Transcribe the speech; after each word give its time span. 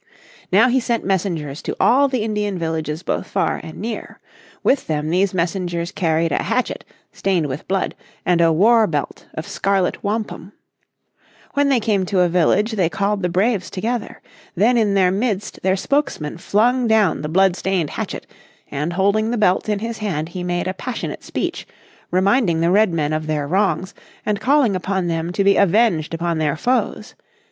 Now 0.51 0.67
he 0.67 0.79
sent 0.79 1.05
messengers 1.05 1.61
to 1.61 1.75
all 1.79 2.07
the 2.07 2.23
Indian 2.23 2.57
villages 2.57 3.03
both 3.03 3.27
far 3.27 3.61
and 3.63 3.77
near. 3.77 4.19
With 4.63 4.87
them 4.87 5.11
these 5.11 5.31
messengers 5.31 5.91
carried 5.91 6.31
a 6.31 6.41
hatchet, 6.41 6.83
stained 7.11 7.45
with 7.45 7.67
blood, 7.67 7.93
and 8.25 8.41
a 8.41 8.51
war 8.51 8.87
belt 8.87 9.27
of 9.35 9.47
scarlet 9.47 10.03
wampum. 10.03 10.53
When 11.53 11.69
they 11.69 11.79
came 11.79 12.03
to 12.07 12.21
a 12.21 12.27
village 12.29 12.71
they 12.71 12.89
called 12.89 13.21
the 13.21 13.29
braves 13.29 13.69
together. 13.69 14.23
Then 14.55 14.75
in 14.75 14.95
their 14.95 15.11
midst 15.11 15.61
their 15.61 15.75
spokesman 15.77 16.39
flung 16.39 16.87
down 16.87 17.21
the 17.21 17.29
blood 17.29 17.55
stained 17.55 17.91
hatchet, 17.91 18.25
and 18.71 18.93
holding 18.93 19.29
the 19.29 19.37
belt 19.37 19.69
in 19.69 19.77
his 19.77 19.99
hand 19.99 20.29
he 20.29 20.43
made 20.43 20.67
a 20.67 20.73
passionate 20.73 21.23
speech, 21.23 21.67
reminding 22.09 22.59
the 22.59 22.71
Redmen 22.71 23.13
of 23.13 23.27
their 23.27 23.45
wrongs, 23.47 23.93
and 24.25 24.41
calling 24.41 24.75
upon 24.75 25.05
them 25.05 25.31
to 25.31 25.43
be 25.43 25.57
avenged 25.57 26.11
upon 26.15 26.39
their 26.39 26.55
foes. 26.57 27.13